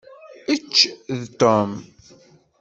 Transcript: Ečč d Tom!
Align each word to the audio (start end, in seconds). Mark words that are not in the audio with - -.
Ečč 0.53 0.77
d 1.19 1.21
Tom! 1.39 1.69